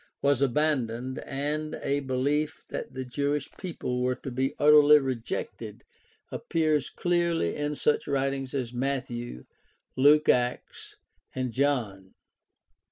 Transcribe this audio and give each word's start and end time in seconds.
was 0.23 0.41
abandoned, 0.41 1.19
and 1.27 1.75
a 1.83 1.99
belief 1.99 2.63
that 2.71 2.95
the 2.95 3.05
Jewish 3.05 3.51
people 3.57 4.01
were 4.01 4.15
to 4.15 4.31
be 4.31 4.55
utterly 4.57 4.97
rejected 4.97 5.83
appears 6.31 6.89
clearly 6.89 7.55
in 7.55 7.75
such 7.75 8.07
writings 8.07 8.55
as 8.55 8.73
Matthew, 8.73 9.45
Luke 9.95 10.27
Acts, 10.27 10.95
and 11.35 11.51
John. 11.53 12.15